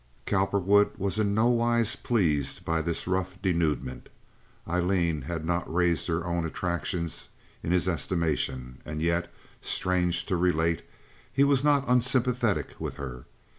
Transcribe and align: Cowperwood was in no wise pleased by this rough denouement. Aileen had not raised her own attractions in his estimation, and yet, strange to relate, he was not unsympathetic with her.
Cowperwood 0.25 0.97
was 0.97 1.19
in 1.19 1.35
no 1.35 1.45
wise 1.49 1.95
pleased 1.95 2.65
by 2.65 2.81
this 2.81 3.05
rough 3.05 3.39
denouement. 3.39 4.09
Aileen 4.67 5.21
had 5.21 5.45
not 5.45 5.71
raised 5.71 6.07
her 6.07 6.25
own 6.25 6.43
attractions 6.43 7.29
in 7.61 7.71
his 7.71 7.87
estimation, 7.87 8.81
and 8.83 8.99
yet, 8.99 9.31
strange 9.61 10.25
to 10.25 10.35
relate, 10.35 10.81
he 11.31 11.43
was 11.43 11.63
not 11.63 11.87
unsympathetic 11.87 12.69
with 12.79 12.95
her. 12.95 13.25